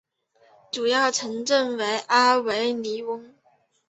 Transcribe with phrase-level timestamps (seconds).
[0.71, 3.35] 主要城镇为阿维尼翁。